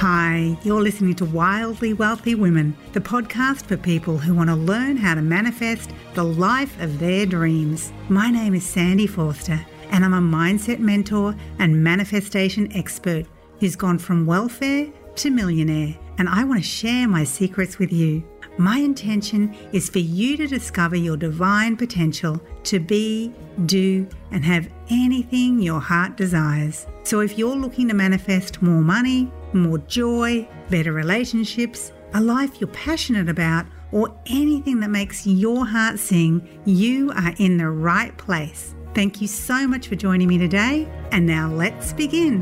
Hi, 0.00 0.56
you're 0.62 0.80
listening 0.80 1.16
to 1.16 1.24
Wildly 1.24 1.92
Wealthy 1.92 2.36
Women, 2.36 2.76
the 2.92 3.00
podcast 3.00 3.64
for 3.64 3.76
people 3.76 4.16
who 4.16 4.32
want 4.32 4.48
to 4.48 4.54
learn 4.54 4.96
how 4.96 5.16
to 5.16 5.22
manifest 5.22 5.90
the 6.14 6.22
life 6.22 6.80
of 6.80 7.00
their 7.00 7.26
dreams. 7.26 7.92
My 8.08 8.30
name 8.30 8.54
is 8.54 8.64
Sandy 8.64 9.08
Forster, 9.08 9.58
and 9.90 10.04
I'm 10.04 10.14
a 10.14 10.20
mindset 10.20 10.78
mentor 10.78 11.34
and 11.58 11.82
manifestation 11.82 12.70
expert 12.76 13.26
who's 13.58 13.74
gone 13.74 13.98
from 13.98 14.24
welfare 14.24 14.86
to 15.16 15.30
millionaire, 15.30 15.98
and 16.18 16.28
I 16.28 16.44
want 16.44 16.60
to 16.60 16.68
share 16.68 17.08
my 17.08 17.24
secrets 17.24 17.80
with 17.80 17.92
you. 17.92 18.22
My 18.56 18.78
intention 18.78 19.52
is 19.72 19.90
for 19.90 19.98
you 19.98 20.36
to 20.36 20.46
discover 20.46 20.94
your 20.94 21.16
divine 21.16 21.76
potential 21.76 22.40
to 22.62 22.78
be, 22.78 23.32
do, 23.66 24.06
and 24.30 24.44
have 24.44 24.70
anything 24.90 25.58
your 25.58 25.80
heart 25.80 26.16
desires. 26.16 26.86
So 27.02 27.18
if 27.18 27.36
you're 27.36 27.56
looking 27.56 27.88
to 27.88 27.94
manifest 27.94 28.62
more 28.62 28.82
money, 28.82 29.32
more 29.52 29.78
joy, 29.78 30.48
better 30.70 30.92
relationships, 30.92 31.92
a 32.14 32.20
life 32.20 32.60
you're 32.60 32.68
passionate 32.68 33.28
about, 33.28 33.66
or 33.92 34.14
anything 34.26 34.80
that 34.80 34.90
makes 34.90 35.26
your 35.26 35.66
heart 35.66 35.98
sing, 35.98 36.60
you 36.64 37.10
are 37.12 37.34
in 37.38 37.56
the 37.56 37.68
right 37.70 38.16
place. 38.18 38.74
Thank 38.94 39.20
you 39.20 39.28
so 39.28 39.66
much 39.66 39.88
for 39.88 39.96
joining 39.96 40.28
me 40.28 40.38
today, 40.38 40.88
and 41.12 41.26
now 41.26 41.50
let's 41.50 41.92
begin. 41.92 42.40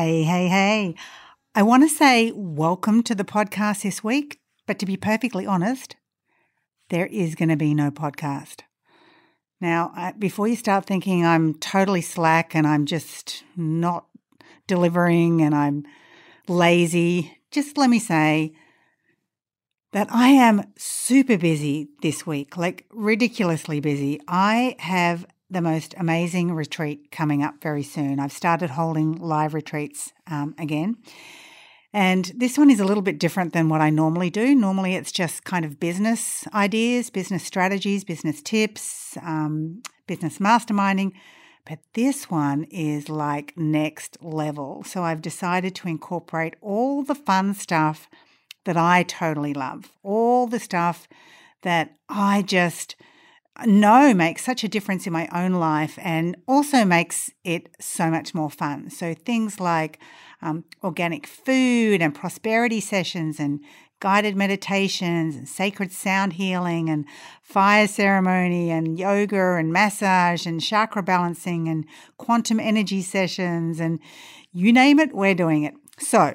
Hey, 0.00 0.22
hey, 0.22 0.48
hey. 0.48 0.94
I 1.54 1.62
want 1.62 1.82
to 1.82 1.94
say 1.94 2.32
welcome 2.34 3.02
to 3.02 3.14
the 3.14 3.22
podcast 3.22 3.82
this 3.82 4.02
week, 4.02 4.40
but 4.66 4.78
to 4.78 4.86
be 4.86 4.96
perfectly 4.96 5.44
honest, 5.44 5.94
there 6.88 7.04
is 7.04 7.34
going 7.34 7.50
to 7.50 7.56
be 7.56 7.74
no 7.74 7.90
podcast. 7.90 8.60
Now, 9.60 10.14
before 10.18 10.48
you 10.48 10.56
start 10.56 10.86
thinking 10.86 11.26
I'm 11.26 11.52
totally 11.52 12.00
slack 12.00 12.54
and 12.54 12.66
I'm 12.66 12.86
just 12.86 13.44
not 13.58 14.06
delivering 14.66 15.42
and 15.42 15.54
I'm 15.54 15.84
lazy, 16.48 17.36
just 17.50 17.76
let 17.76 17.90
me 17.90 17.98
say 17.98 18.54
that 19.92 20.08
I 20.10 20.28
am 20.28 20.72
super 20.78 21.36
busy 21.36 21.90
this 22.00 22.26
week, 22.26 22.56
like 22.56 22.86
ridiculously 22.90 23.80
busy. 23.80 24.18
I 24.26 24.76
have 24.78 25.26
the 25.50 25.60
most 25.60 25.94
amazing 25.98 26.52
retreat 26.52 27.10
coming 27.10 27.42
up 27.42 27.60
very 27.60 27.82
soon. 27.82 28.20
I've 28.20 28.32
started 28.32 28.70
holding 28.70 29.12
live 29.16 29.54
retreats 29.54 30.12
um, 30.26 30.54
again. 30.58 30.96
And 31.92 32.30
this 32.36 32.56
one 32.56 32.70
is 32.70 32.78
a 32.78 32.84
little 32.84 33.02
bit 33.02 33.18
different 33.18 33.52
than 33.52 33.68
what 33.68 33.80
I 33.80 33.90
normally 33.90 34.30
do. 34.30 34.54
Normally, 34.54 34.94
it's 34.94 35.10
just 35.10 35.44
kind 35.44 35.64
of 35.64 35.80
business 35.80 36.46
ideas, 36.54 37.10
business 37.10 37.42
strategies, 37.42 38.04
business 38.04 38.40
tips, 38.40 39.16
um, 39.22 39.82
business 40.06 40.38
masterminding. 40.38 41.12
But 41.66 41.80
this 41.94 42.30
one 42.30 42.64
is 42.70 43.08
like 43.08 43.56
next 43.56 44.18
level. 44.22 44.84
So 44.84 45.02
I've 45.02 45.20
decided 45.20 45.74
to 45.76 45.88
incorporate 45.88 46.54
all 46.60 47.02
the 47.02 47.14
fun 47.14 47.54
stuff 47.54 48.08
that 48.64 48.76
I 48.76 49.02
totally 49.02 49.54
love, 49.54 49.90
all 50.02 50.46
the 50.46 50.60
stuff 50.60 51.08
that 51.62 51.96
I 52.08 52.42
just 52.42 52.94
know 53.66 54.14
makes 54.14 54.44
such 54.44 54.64
a 54.64 54.68
difference 54.68 55.06
in 55.06 55.12
my 55.12 55.28
own 55.32 55.54
life 55.54 55.98
and 56.02 56.36
also 56.46 56.84
makes 56.84 57.30
it 57.44 57.68
so 57.80 58.10
much 58.10 58.34
more 58.34 58.50
fun. 58.50 58.90
So 58.90 59.14
things 59.14 59.60
like 59.60 59.98
um, 60.42 60.64
organic 60.82 61.26
food 61.26 62.00
and 62.00 62.14
prosperity 62.14 62.80
sessions 62.80 63.38
and 63.38 63.60
guided 64.00 64.34
meditations 64.34 65.36
and 65.36 65.48
sacred 65.48 65.92
sound 65.92 66.34
healing 66.34 66.88
and 66.88 67.04
fire 67.42 67.86
ceremony 67.86 68.70
and 68.70 68.98
yoga 68.98 69.56
and 69.56 69.72
massage 69.72 70.46
and 70.46 70.62
chakra 70.62 71.02
balancing 71.02 71.68
and 71.68 71.84
quantum 72.16 72.58
energy 72.58 73.02
sessions 73.02 73.78
and 73.78 74.00
you 74.52 74.72
name 74.72 74.98
it, 74.98 75.14
we're 75.14 75.34
doing 75.34 75.64
it. 75.64 75.74
So 75.98 76.34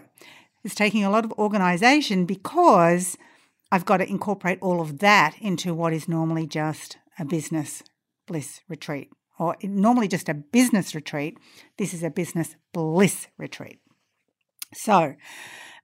it's 0.63 0.75
taking 0.75 1.03
a 1.03 1.09
lot 1.09 1.25
of 1.25 1.31
organization 1.33 2.25
because 2.25 3.17
I've 3.71 3.85
got 3.85 3.97
to 3.97 4.09
incorporate 4.09 4.59
all 4.61 4.79
of 4.79 4.99
that 4.99 5.35
into 5.41 5.73
what 5.73 5.91
is 5.91 6.07
normally 6.07 6.45
just 6.45 6.97
a 7.19 7.25
business 7.25 7.83
bliss 8.27 8.61
retreat, 8.67 9.09
or 9.39 9.55
normally 9.63 10.07
just 10.07 10.29
a 10.29 10.33
business 10.33 10.95
retreat. 10.95 11.37
This 11.77 11.93
is 11.93 12.03
a 12.03 12.09
business 12.09 12.55
bliss 12.73 13.27
retreat. 13.37 13.79
So 14.73 15.15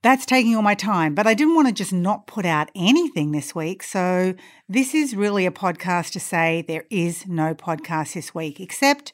that's 0.01 0.25
taking 0.25 0.55
all 0.55 0.63
my 0.63 0.73
time, 0.75 1.13
but 1.13 1.27
I 1.27 1.33
didn't 1.33 1.55
want 1.55 1.67
to 1.67 1.73
just 1.73 1.93
not 1.93 2.25
put 2.25 2.45
out 2.45 2.71
anything 2.75 3.31
this 3.31 3.53
week. 3.53 3.83
So 3.83 4.33
this 4.67 4.95
is 4.95 5.15
really 5.15 5.45
a 5.45 5.51
podcast 5.51 6.11
to 6.13 6.19
say 6.19 6.63
there 6.67 6.85
is 6.89 7.27
no 7.27 7.53
podcast 7.53 8.13
this 8.13 8.33
week, 8.33 8.59
except 8.59 9.13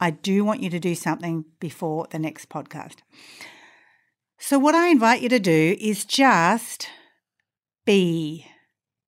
I 0.00 0.10
do 0.10 0.44
want 0.44 0.62
you 0.62 0.70
to 0.70 0.80
do 0.80 0.94
something 0.94 1.44
before 1.60 2.06
the 2.10 2.18
next 2.18 2.48
podcast. 2.48 2.96
So, 4.38 4.58
what 4.58 4.74
I 4.74 4.88
invite 4.88 5.22
you 5.22 5.28
to 5.28 5.38
do 5.38 5.76
is 5.78 6.04
just 6.04 6.88
be 7.84 8.46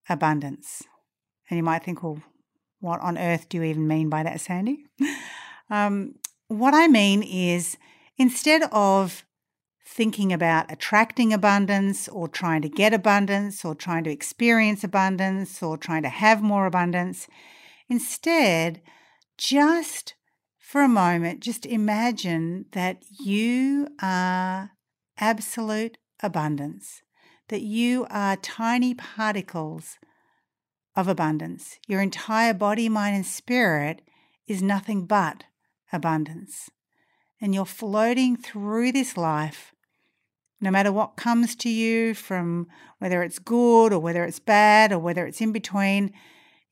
abundance. 0.08 0.82
And 1.50 1.56
you 1.56 1.64
might 1.64 1.82
think, 1.82 2.04
well, 2.04 2.22
what 2.84 3.00
on 3.00 3.18
earth 3.18 3.48
do 3.48 3.56
you 3.56 3.62
even 3.64 3.88
mean 3.88 4.08
by 4.08 4.22
that, 4.22 4.40
Sandy? 4.40 4.84
Um, 5.70 6.16
what 6.48 6.74
I 6.74 6.88
mean 6.88 7.22
is 7.22 7.78
instead 8.18 8.64
of 8.70 9.24
thinking 9.86 10.30
about 10.32 10.70
attracting 10.70 11.32
abundance 11.32 12.06
or 12.08 12.28
trying 12.28 12.60
to 12.62 12.68
get 12.68 12.92
abundance 12.92 13.64
or 13.64 13.74
trying 13.74 14.04
to 14.04 14.10
experience 14.10 14.84
abundance 14.84 15.62
or 15.62 15.78
trying 15.78 16.02
to 16.02 16.10
have 16.10 16.42
more 16.42 16.66
abundance, 16.66 17.26
instead, 17.88 18.82
just 19.38 20.14
for 20.58 20.82
a 20.82 20.88
moment, 20.88 21.40
just 21.40 21.64
imagine 21.64 22.66
that 22.72 23.02
you 23.24 23.88
are 24.02 24.72
absolute 25.18 25.96
abundance, 26.22 27.02
that 27.48 27.62
you 27.62 28.06
are 28.10 28.36
tiny 28.36 28.94
particles 28.94 29.98
of 30.96 31.08
abundance. 31.08 31.78
Your 31.86 32.00
entire 32.00 32.54
body, 32.54 32.88
mind, 32.88 33.16
and 33.16 33.26
spirit 33.26 34.02
is 34.46 34.62
nothing 34.62 35.06
but 35.06 35.44
abundance. 35.92 36.70
And 37.40 37.54
you're 37.54 37.64
floating 37.64 38.36
through 38.36 38.92
this 38.92 39.16
life, 39.16 39.74
no 40.60 40.70
matter 40.70 40.92
what 40.92 41.16
comes 41.16 41.54
to 41.56 41.68
you 41.68 42.14
from 42.14 42.68
whether 42.98 43.22
it's 43.22 43.38
good 43.38 43.92
or 43.92 43.98
whether 43.98 44.24
it's 44.24 44.38
bad 44.38 44.92
or 44.92 44.98
whether 44.98 45.26
it's 45.26 45.40
in 45.40 45.52
between, 45.52 46.12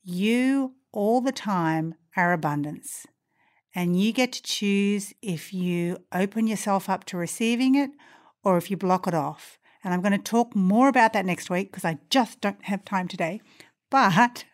you 0.01 0.73
all 0.91 1.21
the 1.21 1.31
time 1.31 1.95
are 2.15 2.33
abundance. 2.33 3.05
And 3.75 3.99
you 3.99 4.13
get 4.13 4.31
to 4.33 4.43
choose 4.43 5.13
if 5.21 5.53
you 5.53 5.97
open 6.11 6.47
yourself 6.47 6.89
up 6.89 7.05
to 7.05 7.17
receiving 7.17 7.75
it 7.75 7.91
or 8.43 8.57
if 8.57 8.69
you 8.69 8.77
block 8.77 9.07
it 9.07 9.13
off. 9.13 9.57
And 9.83 9.93
I'm 9.93 10.01
going 10.01 10.13
to 10.13 10.17
talk 10.17 10.55
more 10.55 10.87
about 10.87 11.13
that 11.13 11.25
next 11.25 11.49
week 11.49 11.71
because 11.71 11.83
I 11.83 11.97
just 12.09 12.39
don't 12.39 12.63
have 12.65 12.85
time 12.85 13.07
today. 13.07 13.41
But 13.93 14.45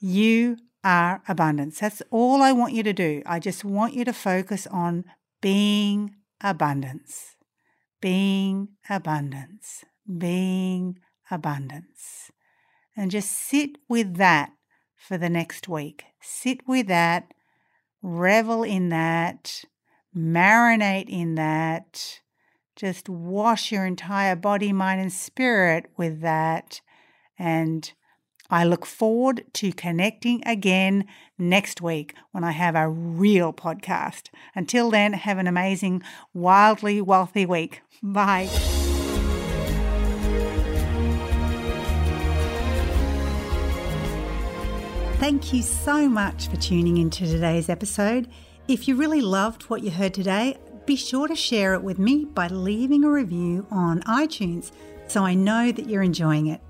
you 0.00 0.56
are 0.82 1.22
abundance. 1.28 1.78
That's 1.78 2.02
all 2.10 2.42
I 2.42 2.50
want 2.50 2.72
you 2.72 2.82
to 2.82 2.92
do. 2.92 3.22
I 3.24 3.38
just 3.38 3.64
want 3.64 3.94
you 3.94 4.04
to 4.04 4.12
focus 4.12 4.66
on 4.66 5.04
being 5.40 6.16
abundance, 6.40 7.36
being 8.00 8.70
abundance, 8.88 9.84
being 10.18 10.98
abundance. 11.30 12.32
And 12.96 13.12
just 13.12 13.30
sit 13.30 13.78
with 13.88 14.16
that 14.16 14.50
for 14.96 15.16
the 15.16 15.30
next 15.30 15.68
week. 15.68 16.02
Sit 16.20 16.66
with 16.66 16.88
that, 16.88 17.32
revel 18.02 18.64
in 18.64 18.88
that, 18.88 19.62
marinate 20.16 21.08
in 21.08 21.36
that. 21.36 22.18
Just 22.74 23.08
wash 23.08 23.70
your 23.70 23.86
entire 23.86 24.34
body, 24.34 24.72
mind, 24.72 25.00
and 25.00 25.12
spirit 25.12 25.86
with 25.96 26.22
that. 26.22 26.80
And 27.38 27.92
I 28.50 28.64
look 28.64 28.84
forward 28.84 29.44
to 29.54 29.72
connecting 29.72 30.42
again 30.44 31.04
next 31.38 31.80
week 31.80 32.14
when 32.32 32.42
I 32.42 32.50
have 32.50 32.74
a 32.74 32.88
real 32.88 33.52
podcast. 33.52 34.28
Until 34.54 34.90
then, 34.90 35.12
have 35.12 35.38
an 35.38 35.46
amazing, 35.46 36.02
wildly 36.34 37.00
wealthy 37.00 37.46
week. 37.46 37.82
Bye. 38.02 38.48
Thank 45.20 45.52
you 45.52 45.62
so 45.62 46.08
much 46.08 46.48
for 46.48 46.56
tuning 46.56 46.96
into 46.96 47.26
today's 47.26 47.68
episode. 47.68 48.28
If 48.66 48.88
you 48.88 48.96
really 48.96 49.20
loved 49.20 49.64
what 49.64 49.82
you 49.82 49.90
heard 49.90 50.14
today, 50.14 50.56
be 50.86 50.96
sure 50.96 51.28
to 51.28 51.36
share 51.36 51.74
it 51.74 51.82
with 51.82 51.98
me 51.98 52.24
by 52.24 52.48
leaving 52.48 53.04
a 53.04 53.10
review 53.10 53.66
on 53.70 54.00
iTunes 54.02 54.72
so 55.08 55.22
I 55.22 55.34
know 55.34 55.70
that 55.72 55.88
you're 55.88 56.02
enjoying 56.02 56.46
it. 56.46 56.60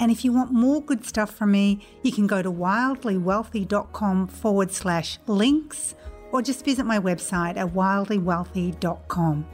And 0.00 0.10
if 0.10 0.24
you 0.24 0.32
want 0.32 0.50
more 0.50 0.82
good 0.82 1.04
stuff 1.04 1.32
from 1.32 1.52
me, 1.52 1.86
you 2.02 2.10
can 2.10 2.26
go 2.26 2.42
to 2.42 2.50
wildlywealthy.com 2.50 4.28
forward 4.28 4.72
slash 4.72 5.18
links 5.26 5.94
or 6.32 6.42
just 6.42 6.64
visit 6.64 6.86
my 6.86 6.98
website 6.98 7.56
at 7.56 7.74
wildlywealthy.com. 7.74 9.46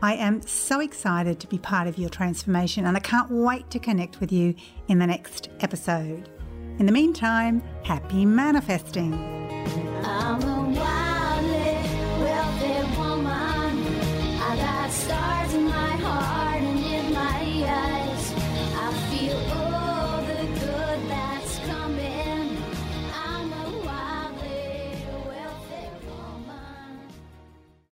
I 0.00 0.14
am 0.14 0.40
so 0.42 0.80
excited 0.80 1.40
to 1.40 1.46
be 1.48 1.58
part 1.58 1.88
of 1.88 1.98
your 1.98 2.08
transformation 2.08 2.86
and 2.86 2.96
I 2.96 3.00
can't 3.00 3.30
wait 3.30 3.68
to 3.70 3.78
connect 3.78 4.20
with 4.20 4.32
you 4.32 4.54
in 4.86 4.98
the 4.98 5.06
next 5.06 5.50
episode. 5.60 6.30
In 6.78 6.86
the 6.86 6.92
meantime, 6.92 7.60
happy 7.82 8.24
manifesting. 8.24 9.37